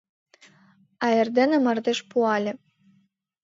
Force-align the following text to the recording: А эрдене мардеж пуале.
А 1.05 1.07
эрдене 1.19 1.57
мардеж 1.65 1.99
пуале. 2.09 2.53